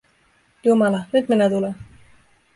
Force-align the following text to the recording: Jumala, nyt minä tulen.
Jumala, 0.63 1.03
nyt 1.13 1.29
minä 1.29 1.49
tulen. 1.49 1.75